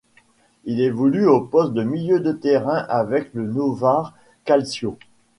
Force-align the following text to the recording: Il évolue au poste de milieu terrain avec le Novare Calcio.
Il 0.65 0.81
évolue 0.81 1.27
au 1.27 1.41
poste 1.41 1.73
de 1.75 1.83
milieu 1.83 2.39
terrain 2.39 2.87
avec 2.89 3.31
le 3.35 3.45
Novare 3.45 4.15
Calcio. 4.45 4.97